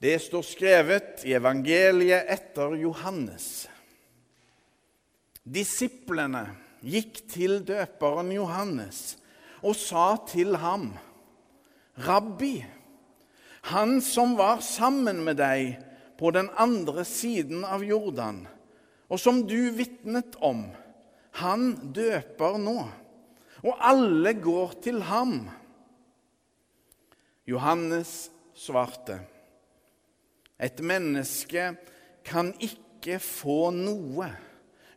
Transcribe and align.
Det 0.00 0.16
står 0.16 0.44
skrevet 0.48 1.24
i 1.28 1.34
evangeliet 1.36 2.28
etter 2.32 2.72
Johannes. 2.80 3.68
Disiplene 5.44 6.46
gikk 6.80 7.18
til 7.28 7.58
døperen 7.68 8.30
Johannes 8.32 9.18
og 9.60 9.76
sa 9.76 10.14
til 10.24 10.56
ham, 10.56 10.94
'Rabbi, 12.00 12.64
han 13.68 14.00
som 14.00 14.38
var 14.38 14.62
sammen 14.64 15.20
med 15.24 15.36
deg 15.36 15.76
på 16.16 16.30
den 16.32 16.48
andre 16.56 17.04
siden 17.04 17.64
av 17.64 17.84
Jordan, 17.84 18.46
og 19.08 19.20
som 19.20 19.42
du 19.44 19.68
vitnet 19.76 20.38
om, 20.40 20.64
han 21.44 21.92
døper 21.92 22.56
nå, 22.56 22.88
og 23.60 23.76
alle 23.84 24.32
går 24.32 24.80
til 24.80 25.02
ham.' 25.02 25.50
Johannes 27.44 28.30
svarte, 28.56 29.18
'Et 30.60 30.80
menneske 30.80 31.76
kan 32.24 32.52
ikke 32.60 33.18
få 33.18 33.70
noe' 33.72 34.28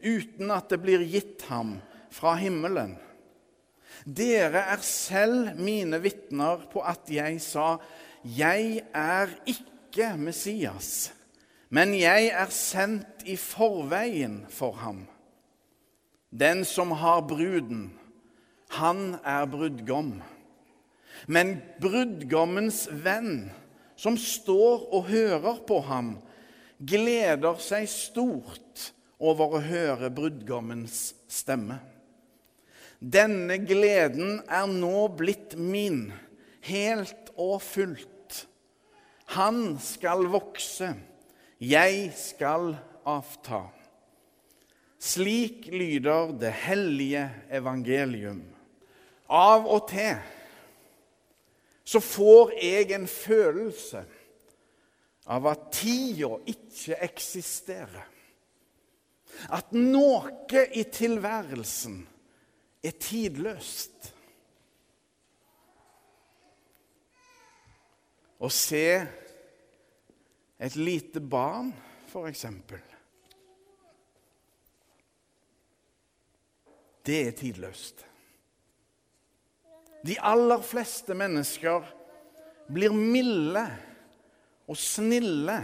uten 0.03 0.51
at 0.51 0.69
det 0.69 0.81
blir 0.83 1.05
gitt 1.07 1.45
ham 1.47 1.77
fra 2.11 2.35
himmelen. 2.35 2.97
Dere 4.03 4.65
er 4.73 4.81
selv 4.83 5.55
mine 5.55 6.01
vitner 6.03 6.67
på 6.71 6.83
at 6.83 7.07
jeg 7.07 7.39
sa, 7.41 7.77
'Jeg 8.23 8.83
er 8.93 9.27
ikke 9.47 10.17
Messias', 10.17 11.13
men 11.69 11.95
jeg 11.95 12.27
er 12.27 12.49
sendt 12.49 13.23
i 13.25 13.35
forveien 13.35 14.45
for 14.49 14.71
ham. 14.71 15.07
Den 16.29 16.65
som 16.65 16.91
har 16.91 17.21
bruden, 17.21 17.93
han 18.69 19.15
er 19.23 19.45
brudgom. 19.45 20.21
Men 21.27 21.61
brudgommens 21.81 22.87
venn, 22.91 23.51
som 24.03 24.17
står 24.19 24.89
og 24.91 25.07
hører 25.07 25.61
på 25.67 25.79
ham, 25.87 26.17
gleder 26.83 27.59
seg 27.63 27.87
stort 27.87 28.89
over 29.23 29.55
å 29.55 29.63
høre 29.63 30.09
brudgommens 30.11 31.13
stemme. 31.31 31.79
Denne 32.99 33.59
gleden 33.63 34.41
er 34.47 34.67
nå 34.67 35.07
blitt 35.15 35.55
min, 35.59 36.09
helt 36.67 37.31
og 37.35 37.61
fullt. 37.63 38.43
Han 39.35 39.77
skal 39.83 40.27
vokse, 40.31 40.93
jeg 41.63 42.11
skal 42.19 42.73
avta. 43.07 43.65
Slik 45.03 45.67
lyder 45.71 46.31
det 46.39 46.51
hellige 46.63 47.25
evangelium. 47.51 48.43
Av 49.27 49.67
og 49.67 49.87
til 49.91 50.19
så 51.83 51.99
får 51.99 52.53
jeg 52.63 52.91
en 52.95 53.07
følelse 53.07 54.03
av 55.33 55.47
at 55.51 55.69
tida 55.75 56.37
ikke 56.51 56.97
eksisterer. 57.03 58.09
At 59.55 59.73
noe 59.75 60.63
i 60.77 60.83
tilværelsen 60.93 61.97
er 62.83 62.95
tidløst. 63.01 64.11
Å 68.43 68.49
se 68.51 68.87
et 70.63 70.75
lite 70.79 71.23
barn, 71.23 71.71
for 72.11 72.29
eksempel 72.29 72.81
Det 77.03 77.17
er 77.27 77.33
tidløst. 77.35 78.05
De 80.03 80.17
aller 80.19 80.63
fleste 80.65 81.15
mennesker 81.15 81.85
blir 82.73 82.95
milde 82.95 83.63
og 84.67 84.79
snille 84.79 85.57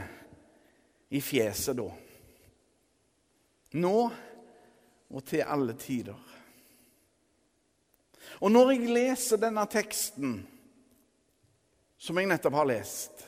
i 1.09 1.21
fjeset 1.23 1.77
da 1.79 1.89
nå 3.77 3.97
og 5.09 5.25
til 5.25 5.45
alle 5.45 5.75
tider. 5.77 6.17
Og 8.39 8.51
når 8.53 8.71
jeg 8.73 8.93
leser 8.93 9.41
denne 9.41 9.65
teksten, 9.69 10.39
som 11.99 12.17
jeg 12.17 12.29
nettopp 12.29 12.55
har 12.61 12.69
lest, 12.69 13.25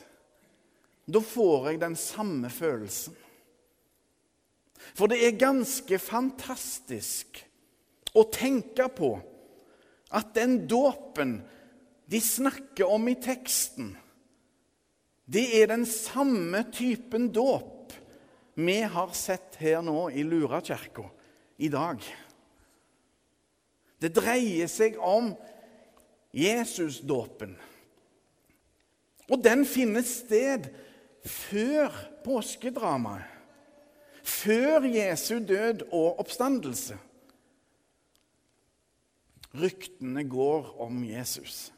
da 1.06 1.20
får 1.20 1.68
jeg 1.70 1.82
den 1.82 1.96
samme 1.98 2.50
følelsen. 2.50 3.14
For 4.96 5.10
det 5.10 5.20
er 5.22 5.38
ganske 5.38 5.98
fantastisk 6.02 7.42
å 8.18 8.24
tenke 8.32 8.88
på 8.92 9.14
at 10.12 10.34
den 10.36 10.62
dåpen 10.68 11.40
de 12.10 12.20
snakker 12.20 12.90
om 12.92 13.08
i 13.08 13.16
teksten, 13.16 13.94
det 15.24 15.44
er 15.62 15.70
den 15.70 15.86
samme 15.88 16.64
typen 16.74 17.30
dåp 17.32 17.94
vi 18.54 18.82
har 18.84 19.14
sett 19.16 19.56
her 19.62 19.80
nå 19.84 20.10
i 20.12 20.24
Lurakirka 20.26 21.06
i 21.56 21.70
dag. 21.72 22.02
Det 24.02 24.10
dreier 24.12 24.68
seg 24.68 24.98
om 24.98 25.30
Jesusdåpen. 26.36 27.54
Og 29.30 29.40
den 29.40 29.62
finner 29.68 30.04
sted 30.04 30.66
før 31.24 31.94
påskedramaet. 32.26 33.28
Før 34.22 34.84
Jesu 34.86 35.40
død 35.42 35.86
og 35.90 36.20
oppstandelse. 36.22 36.94
Ryktene 39.52 40.24
går 40.24 40.72
om 40.80 41.02
Jesus. 41.04 41.70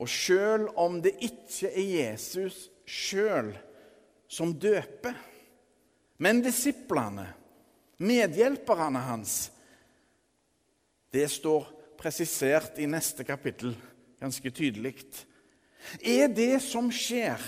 Og 0.00 0.08
sjøl 0.08 0.66
om 0.80 0.98
det 1.04 1.12
ikke 1.22 1.70
er 1.70 1.86
Jesus 1.86 2.64
sjøl 2.88 3.52
som 4.30 4.54
døper. 4.58 5.14
Men 6.20 6.42
disiplene, 6.44 7.28
medhjelperne 8.00 9.02
hans, 9.06 9.50
det 11.12 11.26
står 11.30 11.68
presisert 12.00 12.78
i 12.80 12.88
neste 12.88 13.24
kapittel 13.26 13.74
ganske 14.20 14.52
tydelig. 14.54 14.94
Er 16.00 16.28
det 16.32 16.60
som 16.64 16.90
skjer 16.92 17.40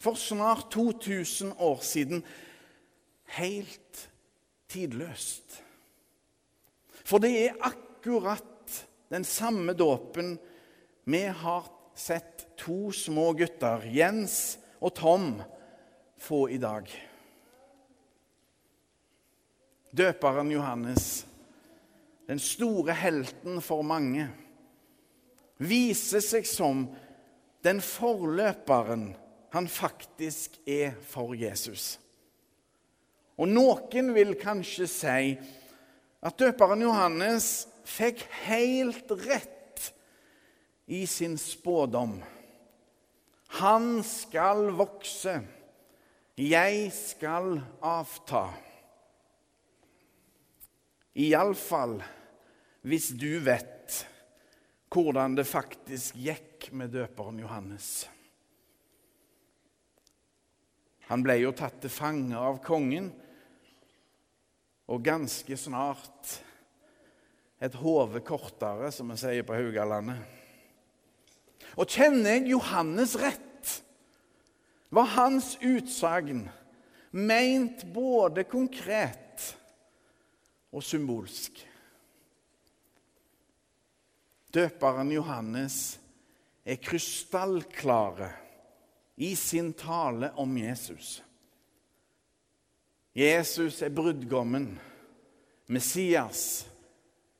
for 0.00 0.16
snart 0.20 0.70
2000 0.72 1.52
år 1.60 1.82
siden, 1.84 2.22
helt 3.36 4.06
tidløst? 4.68 5.60
For 7.10 7.18
det 7.18 7.32
er 7.34 7.56
akkurat 7.66 8.76
den 9.10 9.24
samme 9.26 9.74
dåpen 9.74 10.36
vi 11.10 11.24
har 11.26 11.66
sett 11.98 12.44
to 12.60 12.92
små 12.94 13.32
gutter, 13.34 13.82
Jens 13.90 14.60
og 14.78 14.94
Tom, 14.94 15.32
få 16.20 16.44
i 16.54 16.60
dag. 16.62 16.86
Døperen 19.90 20.52
Johannes, 20.54 21.24
den 22.30 22.38
store 22.38 22.94
helten 22.94 23.58
for 23.64 23.82
mange, 23.82 24.28
viser 25.58 26.22
seg 26.22 26.46
som 26.46 26.86
den 27.66 27.82
forløperen 27.82 29.08
han 29.50 29.66
faktisk 29.66 30.60
er 30.62 30.94
for 31.10 31.34
Jesus. 31.34 31.96
Og 33.34 33.50
noen 33.50 34.14
vil 34.14 34.36
kanskje 34.38 34.86
si 34.86 35.24
at 36.20 36.36
døperen 36.40 36.82
Johannes 36.84 37.66
fikk 37.88 38.26
helt 38.44 39.10
rett 39.24 39.90
i 40.90 41.06
sin 41.06 41.38
spådom. 41.40 42.18
Han 43.60 44.02
skal 44.06 44.70
vokse 44.78 45.40
'Jeg 46.36 46.92
skal 46.92 47.60
avta'. 47.82 48.52
Iallfall 51.14 52.00
hvis 52.82 53.10
du 53.18 53.40
vet 53.44 54.06
hvordan 54.90 55.36
det 55.36 55.46
faktisk 55.46 56.16
gikk 56.16 56.70
med 56.72 56.94
døperen 56.94 57.38
Johannes. 57.42 58.08
Han 61.10 61.22
ble 61.26 61.40
jo 61.42 61.52
tatt 61.52 61.80
til 61.82 61.90
fange 61.90 62.38
av 62.38 62.60
kongen, 62.62 63.10
og 64.90 65.04
ganske 65.06 65.56
snart 65.56 66.36
et 67.62 67.76
hode 67.78 68.22
kortere, 68.26 68.90
som 68.90 69.12
vi 69.12 69.18
sier 69.20 69.46
på 69.46 69.54
Haugalandet. 69.54 70.18
Og 71.78 71.86
kjenner 71.86 72.34
jeg 72.34 72.50
Johannes 72.54 73.14
rett, 73.20 73.46
var 74.90 75.12
hans 75.14 75.54
utsagn 75.62 76.48
meint 77.14 77.84
både 77.94 78.42
konkret 78.50 79.44
og 80.74 80.82
symbolsk. 80.82 81.60
Døperen 84.50 85.12
Johannes 85.14 85.76
er 86.66 86.80
krystallklare 86.82 88.32
i 89.22 89.36
sin 89.38 89.70
tale 89.78 90.32
om 90.42 90.56
Jesus. 90.58 91.20
Jesus 93.16 93.82
er 93.82 93.90
brudgommen, 93.90 94.78
Messias, 95.66 96.66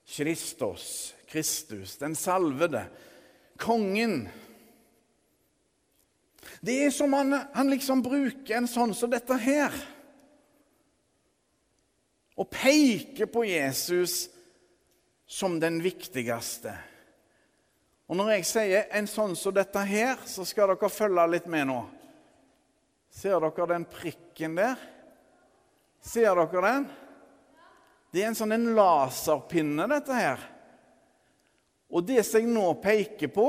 Kristus, 0.06 1.14
Kristus, 1.31 1.96
den 1.96 2.17
salvede, 2.19 2.84
kongen 3.61 4.28
Det 6.61 6.75
er 6.84 6.90
som 6.90 7.12
han, 7.12 7.32
han 7.52 7.70
liksom 7.70 8.02
bruker 8.05 8.56
en 8.56 8.69
sånn 8.69 8.93
som 8.96 9.11
dette 9.12 9.37
her. 9.40 9.75
Og 12.37 12.49
peker 12.52 13.28
på 13.31 13.46
Jesus 13.49 14.26
som 15.31 15.56
den 15.61 15.78
viktigste. 15.84 16.75
Og 18.11 18.19
når 18.19 18.32
jeg 18.34 18.49
sier 18.49 18.88
en 18.99 19.08
sånn 19.08 19.37
som 19.38 19.55
dette 19.55 19.84
her, 19.87 20.20
så 20.26 20.44
skal 20.49 20.73
dere 20.73 20.93
følge 20.93 21.26
litt 21.31 21.49
med 21.49 21.69
nå. 21.70 21.81
Ser 23.14 23.40
dere 23.40 23.69
den 23.70 23.87
prikken 23.88 24.58
der? 24.58 24.81
Ser 26.00 26.32
dere 26.37 26.64
den? 26.64 26.87
Det 28.11 28.23
er 28.23 28.31
en 28.31 28.38
sånn 28.38 28.56
en 28.56 28.73
laserpinne, 28.75 29.87
dette 29.91 30.17
her. 30.17 30.41
Og 31.91 32.06
det 32.06 32.23
som 32.26 32.41
jeg 32.41 32.50
nå 32.50 32.67
peker 32.82 33.31
på, 33.35 33.49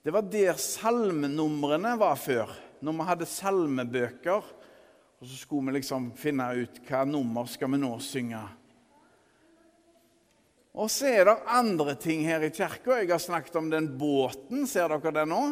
det 0.00 0.14
var 0.14 0.26
der 0.26 0.56
salmenumrene 0.58 1.96
var 2.00 2.16
før. 2.18 2.54
Når 2.80 2.96
vi 2.96 3.06
hadde 3.10 3.28
salmebøker, 3.28 4.46
og 5.20 5.28
så 5.28 5.36
skulle 5.36 5.68
vi 5.68 5.76
liksom 5.76 6.10
finne 6.16 6.46
ut 6.56 6.80
hva 6.88 7.04
nummer 7.04 7.48
skal 7.50 7.74
vi 7.74 7.82
nå 7.82 7.92
synge. 8.02 8.40
Og 10.80 10.88
så 10.88 11.10
er 11.10 11.26
det 11.26 11.50
andre 11.50 11.96
ting 11.98 12.22
her 12.24 12.46
i 12.46 12.52
kirka. 12.54 13.00
Jeg 13.02 13.10
har 13.10 13.20
snakket 13.20 13.58
om 13.58 13.68
den 13.72 13.90
båten. 13.98 14.64
Ser 14.70 14.88
dere 14.88 15.12
den 15.12 15.32
nå? 15.34 15.42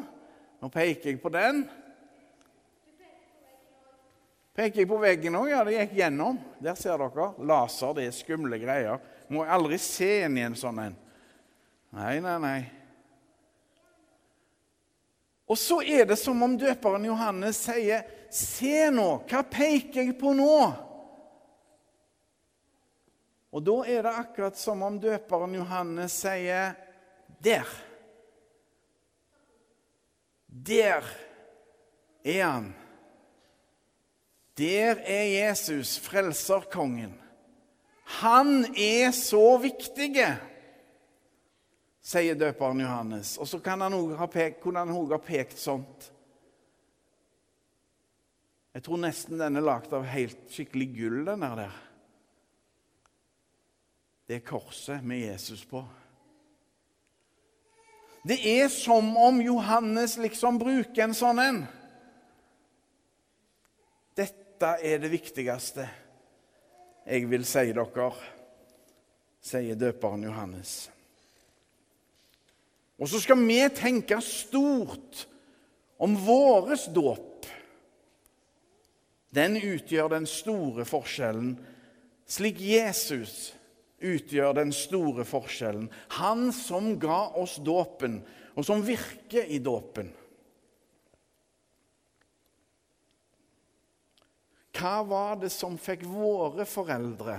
Nå 0.62 0.70
peker 0.73 1.11
jeg 1.11 1.20
på 1.20 1.32
den. 1.35 1.67
Peker 4.58 4.82
jeg 4.82 4.88
på 4.90 4.96
veggen 4.99 5.37
òg? 5.38 5.52
Ja, 5.52 5.60
det 5.62 5.76
gikk 5.76 5.93
gjennom. 6.00 6.38
Der 6.58 6.75
ser 6.75 6.99
dere. 6.99 7.28
Laser, 7.46 7.93
det 7.94 8.08
er 8.08 8.16
skumle 8.16 8.58
greier. 8.58 8.99
Må 9.31 9.44
jeg 9.44 9.55
aldri 9.55 9.76
se 9.78 10.08
inn 10.25 10.38
i 10.40 10.43
en 10.43 10.56
sånn 10.58 10.81
en. 10.82 10.96
Nei, 11.94 12.16
nei, 12.25 12.34
nei. 12.43 12.58
Og 15.46 15.56
så 15.56 15.78
er 15.87 16.08
det 16.10 16.16
som 16.19 16.43
om 16.43 16.56
døperen 16.58 17.06
Johannes 17.06 17.60
sier, 17.69 18.02
'Se 18.31 18.90
nå, 18.90 19.22
hva 19.31 19.40
peker 19.46 20.02
jeg 20.02 20.19
på 20.19 20.34
nå?' 20.37 20.75
Og 23.52 23.62
da 23.64 23.76
er 23.87 24.02
det 24.02 24.12
akkurat 24.12 24.56
som 24.56 24.82
om 24.82 24.99
døperen 25.00 25.55
Johannes 25.55 26.12
sier, 26.12 26.75
'Der. 27.40 27.64
Der 30.50 31.05
er 32.25 32.44
han. 32.44 32.75
Der 34.58 34.99
er 35.06 35.25
Jesus, 35.25 35.99
frelserkongen. 36.02 37.14
Han 38.20 38.64
er 38.75 39.10
så 39.14 39.58
viktig.' 39.62 40.38
sier 42.08 42.38
døperen 42.38 42.81
Johannes. 42.81 43.37
Og 43.38 43.49
så 43.49 43.60
kunne 43.60 43.84
han 43.84 43.96
òg 44.94 45.12
ha 45.12 45.20
pekt 45.20 45.58
sånt. 45.60 46.08
Jeg 48.75 48.84
tror 48.87 49.00
nesten 49.02 49.40
den 49.40 49.58
er 49.58 49.64
lagd 49.64 49.93
av 49.96 50.06
helt 50.06 50.40
skikkelig 50.52 50.88
gull, 50.94 51.22
den 51.26 51.44
der. 51.44 51.72
Det 54.28 54.38
er 54.38 54.46
korset 54.46 55.05
med 55.05 55.25
Jesus 55.25 55.64
på. 55.66 55.82
Det 58.28 58.38
er 58.44 58.69
som 58.69 59.16
om 59.16 59.40
Johannes 59.40 60.19
liksom 60.20 60.58
bruker 60.60 61.06
en 61.06 61.16
sånn 61.16 61.40
en. 61.43 61.60
Dette 64.58 64.82
er 64.82 64.99
det 64.99 65.12
viktigste 65.12 65.84
jeg 67.06 67.28
vil 67.31 67.44
si 67.46 67.70
dere, 67.70 68.06
sier 69.38 69.76
døperen 69.78 70.25
Johannes. 70.26 70.72
Og 72.99 73.06
så 73.06 73.20
skal 73.22 73.38
vi 73.38 73.60
tenke 73.70 74.19
stort 74.19 75.22
om 76.02 76.19
våres 76.26 76.88
dåp. 76.90 77.46
Den 79.31 79.55
utgjør 79.62 80.10
den 80.16 80.26
store 80.26 80.82
forskjellen, 80.90 81.55
slik 82.26 82.58
Jesus 82.58 83.52
utgjør 84.02 84.58
den 84.58 84.75
store 84.75 85.22
forskjellen. 85.22 85.87
Han 86.19 86.49
som 86.50 86.96
ga 86.99 87.28
oss 87.38 87.60
dåpen, 87.62 88.25
og 88.58 88.66
som 88.66 88.82
virker 88.82 89.46
i 89.46 89.62
dåpen. 89.62 90.10
Hva 94.78 95.02
var 95.02 95.38
det 95.42 95.50
som 95.50 95.78
fikk 95.80 96.04
våre 96.06 96.66
foreldre 96.69 97.38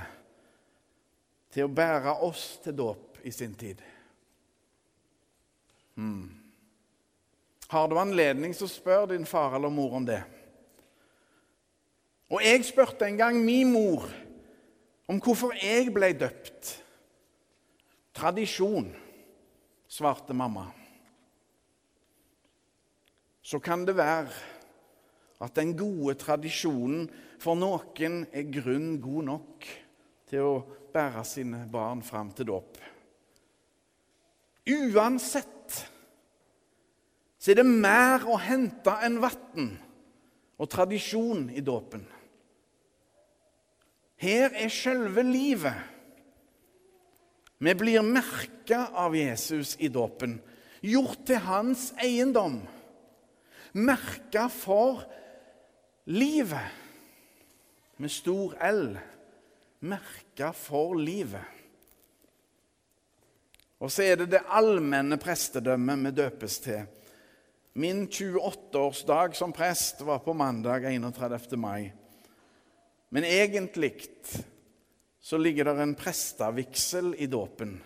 til 1.53 1.65
å 1.65 1.71
bære 1.71 2.17
oss 2.27 2.57
til 2.63 2.75
dåp 2.75 3.21
i 3.23 3.31
sin 3.31 3.53
tid? 3.55 3.79
Hmm. 5.95 6.27
Har 7.69 7.87
du 7.87 7.95
anledning, 8.01 8.55
så 8.55 8.67
spør 8.67 9.11
din 9.11 9.27
far 9.29 9.55
eller 9.55 9.71
mor 9.71 9.95
om 9.99 10.05
det. 10.07 10.21
Og 12.29 12.43
jeg 12.43 12.65
spurte 12.67 13.07
en 13.07 13.17
gang 13.17 13.39
min 13.41 13.71
mor 13.73 14.09
om 15.09 15.19
hvorfor 15.21 15.55
jeg 15.57 15.89
ble 15.93 16.11
døpt. 16.17 16.75
Tradisjon, 18.13 18.91
svarte 19.89 20.35
mamma. 20.35 20.67
Så 23.41 23.61
kan 23.63 23.85
det 23.87 23.95
være 23.97 24.58
at 25.39 25.55
den 25.55 25.75
gode 25.79 26.17
tradisjonen 26.19 27.07
for 27.39 27.55
noen 27.55 28.23
er 28.35 28.51
grunn 28.51 28.97
god 29.01 29.27
nok 29.29 29.67
til 30.29 30.45
å 30.45 30.55
bære 30.93 31.23
sine 31.27 31.63
barn 31.71 32.01
fram 32.05 32.33
til 32.35 32.49
dåp. 32.51 32.77
Uansett 34.69 35.79
så 37.39 37.53
er 37.53 37.61
det 37.61 37.69
mer 37.69 38.25
å 38.27 38.35
hente 38.41 38.93
enn 39.05 39.21
vann 39.23 39.69
og 40.59 40.67
tradisjon 40.67 41.47
i 41.55 41.63
dåpen. 41.63 42.03
Her 44.19 44.51
er 44.51 44.71
selve 44.73 45.23
livet. 45.23 45.77
Vi 47.63 47.73
blir 47.79 48.03
merka 48.03 48.89
av 48.95 49.15
Jesus 49.15 49.77
i 49.79 49.87
dåpen, 49.91 50.37
gjort 50.83 51.23
til 51.27 51.39
hans 51.47 51.89
eiendom. 51.99 52.59
Merka 53.79 54.49
for 54.51 55.05
livet, 56.09 56.65
med 57.97 58.11
stor 58.11 58.55
L. 58.61 58.97
Merka 59.79 60.51
for 60.53 60.95
livet. 60.97 61.43
Og 63.79 63.91
så 63.91 64.03
er 64.03 64.17
det 64.19 64.31
det 64.33 64.47
allmenne 64.49 65.19
prestedømmet 65.21 66.01
vi 66.07 66.13
døpes 66.17 66.57
til. 66.63 66.87
Min 67.79 68.07
28-årsdag 68.09 69.37
som 69.37 69.53
prest 69.55 70.01
var 70.01 70.23
på 70.25 70.33
mandag 70.33 70.87
31. 70.89 71.53
mai. 71.61 71.91
Men 73.09 73.23
egentlig 73.23 73.93
så 75.21 75.37
ligger 75.37 75.69
det 75.69 75.77
en 75.83 75.95
prestevigsel 75.95 77.13
i 77.21 77.29
dåpen. 77.29 77.77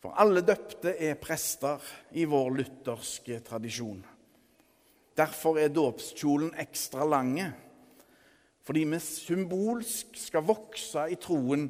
For 0.00 0.16
alle 0.16 0.40
døpte 0.40 0.96
er 0.96 1.20
prester 1.20 1.84
i 2.16 2.24
vår 2.24 2.50
lutherske 2.56 3.38
tradisjon. 3.44 4.02
Derfor 5.14 5.58
er 5.62 5.70
dåpskjolen 5.70 6.54
ekstra 6.58 7.06
lange. 7.06 7.52
Fordi 8.64 8.84
vi 8.88 9.00
symbolsk 9.02 10.16
skal 10.18 10.46
vokse 10.46 11.06
i 11.12 11.18
troen 11.20 11.68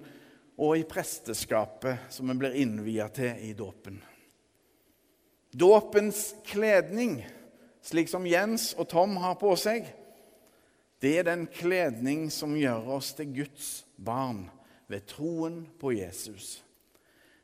og 0.54 0.76
i 0.78 0.86
presteskapet 0.86 2.10
som 2.14 2.30
vi 2.30 2.38
blir 2.38 2.56
innvia 2.62 3.08
til 3.12 3.40
i 3.42 3.52
dåpen. 3.58 3.98
Dåpens 5.54 6.32
kledning, 6.46 7.20
slik 7.82 8.10
som 8.10 8.26
Jens 8.26 8.72
og 8.78 8.88
Tom 8.90 9.18
har 9.22 9.36
på 9.38 9.52
seg, 9.58 9.86
det 11.02 11.18
er 11.18 11.26
den 11.28 11.44
kledning 11.50 12.30
som 12.32 12.54
gjør 12.56 12.94
oss 12.96 13.12
til 13.18 13.34
Guds 13.42 13.84
barn 14.00 14.46
ved 14.90 15.04
troen 15.10 15.64
på 15.78 15.92
Jesus. 15.94 16.62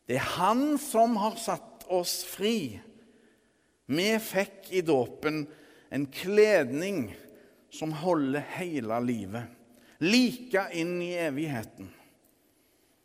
Det 0.06 0.16
er 0.18 0.30
Han 0.38 0.78
som 0.80 1.18
har 1.20 1.36
satt 1.38 1.84
oss 1.90 2.22
fri. 2.26 2.80
Vi 3.90 4.08
fikk 4.22 4.70
i 4.74 4.82
dåpen 4.86 5.44
en 5.90 6.06
kledning 6.06 7.16
som 7.70 7.92
holder 7.92 8.44
hele 8.56 9.00
livet, 9.00 9.42
like 9.98 10.66
inn 10.72 11.00
i 11.02 11.12
evigheten. 11.18 11.90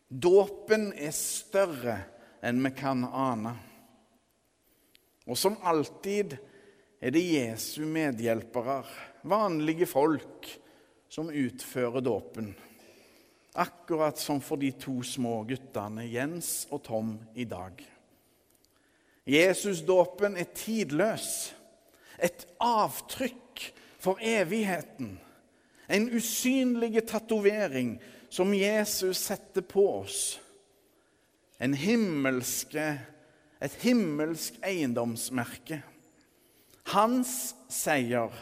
Dåpen 0.08 0.92
er 0.94 1.14
større 1.18 1.98
enn 2.46 2.62
vi 2.64 2.72
kan 2.78 3.02
ane. 3.10 3.56
Og 5.26 5.38
som 5.38 5.58
alltid 5.66 6.38
er 7.02 7.14
det 7.14 7.26
Jesu 7.26 7.82
medhjelpere, 7.90 8.84
vanlige 9.26 9.90
folk, 9.90 10.48
som 11.10 11.30
utfører 11.34 12.06
dåpen. 12.06 12.54
Akkurat 13.56 14.20
som 14.20 14.42
for 14.44 14.62
de 14.62 14.72
to 14.78 15.00
små 15.06 15.40
guttene 15.48 16.06
Jens 16.12 16.66
og 16.70 16.84
Tom 16.86 17.14
i 17.34 17.46
dag. 17.50 17.80
Jesusdåpen 19.26 20.36
er 20.38 20.52
tidløs, 20.54 21.56
et 22.20 22.48
avtrykk 22.64 23.66
for 24.00 24.22
evigheten. 24.22 25.18
En 25.88 26.10
usynlig 26.10 27.04
tatovering 27.08 27.98
som 28.30 28.54
Jesus 28.54 29.18
setter 29.28 29.62
på 29.62 29.86
oss. 30.02 30.40
Himmelske 31.60 32.88
et 33.66 33.76
himmelsk 33.82 34.58
eiendomsmerke. 34.66 35.82
Hans 36.94 37.56
seier 37.72 38.34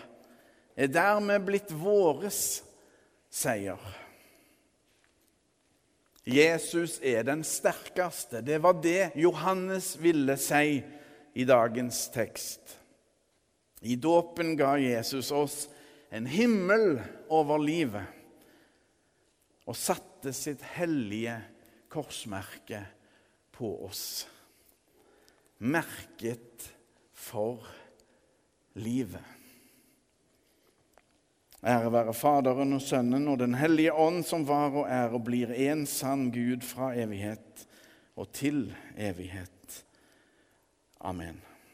er 0.76 0.90
dermed 0.92 1.46
blitt 1.48 1.72
våres 1.72 2.64
seier. 3.32 3.80
Jesus 6.24 7.00
er 7.04 7.26
den 7.28 7.44
sterkeste. 7.44 8.42
Det 8.42 8.62
var 8.64 8.80
det 8.84 9.12
Johannes 9.20 9.94
ville 10.00 10.38
si 10.40 10.80
i 11.34 11.46
dagens 11.48 12.08
tekst. 12.14 12.78
I 13.84 13.96
dåpen 14.00 14.56
ga 14.56 14.78
Jesus 14.80 15.32
oss 15.32 15.68
en 16.10 16.26
himmel 16.30 17.02
over 17.28 17.60
livet 17.60 18.22
og 19.68 19.76
satte 19.76 20.32
sitt 20.36 20.64
hellige 20.76 21.36
korsmerke 21.92 22.80
på 23.52 23.74
oss. 23.86 24.26
Merket 25.60 26.70
for 27.12 27.68
livet. 28.80 29.24
Ære 31.64 31.92
være 31.92 32.16
Faderen 32.16 32.76
og 32.76 32.84
Sønnen 32.84 33.30
og 33.32 33.40
Den 33.40 33.56
hellige 33.56 33.94
ånd, 33.94 34.24
som 34.28 34.44
var 34.48 34.76
og 34.76 34.88
er 34.88 35.16
og 35.16 35.24
blir 35.28 35.52
en 35.70 35.86
sann 35.88 36.28
Gud 36.32 36.64
fra 36.68 36.92
evighet 36.96 37.68
og 38.20 38.32
til 38.36 38.66
evighet. 39.00 39.84
Amen. 41.00 41.40